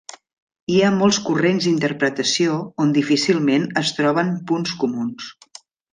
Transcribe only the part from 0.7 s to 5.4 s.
Hi ha molts corrents d'interpretació on difícilment es troben punts comuns.